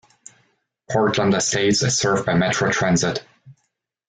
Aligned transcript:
Portland 0.89 1.35
Estates 1.35 1.83
is 1.83 1.95
served 1.95 2.25
by 2.25 2.33
Metro 2.33 2.71
Transit. 2.71 3.23